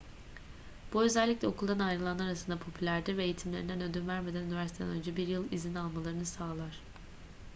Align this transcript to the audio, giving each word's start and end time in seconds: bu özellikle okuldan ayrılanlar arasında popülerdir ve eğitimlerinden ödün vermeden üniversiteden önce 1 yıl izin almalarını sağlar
bu 0.93 1.03
özellikle 1.03 1.47
okuldan 1.47 1.79
ayrılanlar 1.79 2.25
arasında 2.27 2.57
popülerdir 2.57 3.17
ve 3.17 3.23
eğitimlerinden 3.23 3.81
ödün 3.81 4.07
vermeden 4.07 4.41
üniversiteden 4.43 4.91
önce 4.91 5.15
1 5.17 5.27
yıl 5.27 5.51
izin 5.51 5.75
almalarını 5.75 6.25
sağlar 6.25 6.81